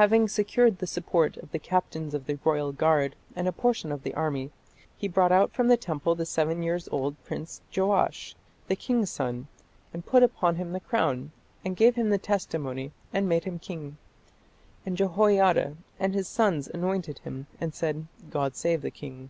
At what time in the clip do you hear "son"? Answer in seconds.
9.10-9.46